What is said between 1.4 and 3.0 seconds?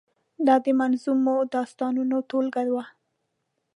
داستانو ټولګه وه.